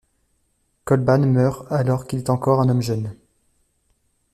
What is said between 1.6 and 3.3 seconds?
alors qu'il est encore un homme jeune.